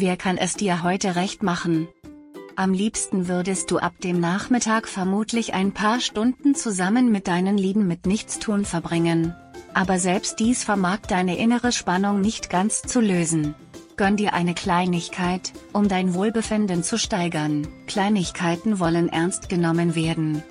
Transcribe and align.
Wer 0.00 0.16
kann 0.16 0.38
es 0.38 0.54
dir 0.54 0.84
heute 0.84 1.16
recht 1.16 1.42
machen? 1.42 1.88
Am 2.54 2.72
liebsten 2.72 3.26
würdest 3.26 3.72
du 3.72 3.78
ab 3.78 3.94
dem 4.00 4.20
Nachmittag 4.20 4.86
vermutlich 4.86 5.54
ein 5.54 5.72
paar 5.72 5.98
Stunden 5.98 6.54
zusammen 6.54 7.10
mit 7.10 7.26
deinen 7.26 7.58
Lieben 7.58 7.88
mit 7.88 8.06
Nichtstun 8.06 8.64
verbringen. 8.64 9.34
Aber 9.74 9.98
selbst 9.98 10.38
dies 10.38 10.62
vermag 10.62 10.98
deine 11.08 11.36
innere 11.36 11.72
Spannung 11.72 12.20
nicht 12.20 12.48
ganz 12.48 12.82
zu 12.82 13.00
lösen. 13.00 13.56
Gönn 13.96 14.16
dir 14.16 14.34
eine 14.34 14.54
Kleinigkeit, 14.54 15.52
um 15.72 15.88
dein 15.88 16.14
Wohlbefinden 16.14 16.84
zu 16.84 16.96
steigern. 16.96 17.66
Kleinigkeiten 17.88 18.78
wollen 18.78 19.08
ernst 19.08 19.48
genommen 19.48 19.96
werden. 19.96 20.44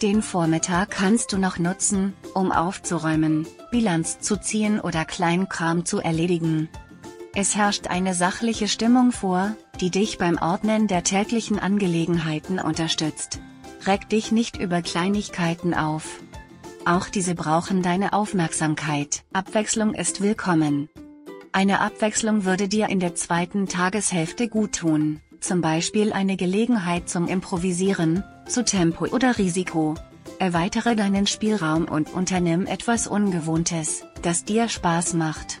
Den 0.00 0.22
Vormittag 0.22 0.92
kannst 0.92 1.34
du 1.34 1.36
noch 1.36 1.58
nutzen, 1.58 2.14
um 2.32 2.52
aufzuräumen, 2.52 3.46
Bilanz 3.70 4.20
zu 4.20 4.40
ziehen 4.40 4.80
oder 4.80 5.04
Kleinkram 5.04 5.84
zu 5.84 5.98
erledigen. 5.98 6.70
Es 7.40 7.54
herrscht 7.54 7.86
eine 7.86 8.14
sachliche 8.14 8.66
Stimmung 8.66 9.12
vor, 9.12 9.54
die 9.80 9.92
dich 9.92 10.18
beim 10.18 10.38
Ordnen 10.38 10.88
der 10.88 11.04
täglichen 11.04 11.60
Angelegenheiten 11.60 12.58
unterstützt. 12.58 13.38
Reck 13.86 14.08
dich 14.08 14.32
nicht 14.32 14.56
über 14.56 14.82
Kleinigkeiten 14.82 15.72
auf. 15.72 16.20
Auch 16.84 17.06
diese 17.06 17.36
brauchen 17.36 17.80
deine 17.80 18.12
Aufmerksamkeit. 18.12 19.22
Abwechslung 19.32 19.94
ist 19.94 20.20
willkommen. 20.20 20.88
Eine 21.52 21.78
Abwechslung 21.80 22.44
würde 22.44 22.66
dir 22.66 22.88
in 22.88 22.98
der 22.98 23.14
zweiten 23.14 23.68
Tageshälfte 23.68 24.48
guttun, 24.48 25.20
zum 25.38 25.60
Beispiel 25.60 26.12
eine 26.12 26.36
Gelegenheit 26.36 27.08
zum 27.08 27.28
Improvisieren, 27.28 28.24
zu 28.48 28.64
Tempo 28.64 29.06
oder 29.06 29.38
Risiko. 29.38 29.94
Erweitere 30.40 30.96
deinen 30.96 31.28
Spielraum 31.28 31.84
und 31.84 32.12
unternimm 32.12 32.66
etwas 32.66 33.06
Ungewohntes, 33.06 34.02
das 34.22 34.44
dir 34.44 34.68
Spaß 34.68 35.14
macht. 35.14 35.60